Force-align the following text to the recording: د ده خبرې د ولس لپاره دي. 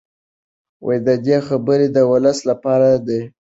د 1.05 1.07
ده 1.25 1.37
خبرې 1.47 1.87
د 1.95 1.97
ولس 2.11 2.39
لپاره 2.49 2.89
دي. 3.07 3.21